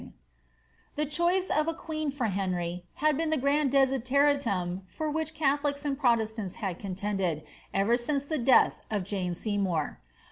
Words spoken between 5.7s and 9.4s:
and proteatants had contended, ever since the death of Jane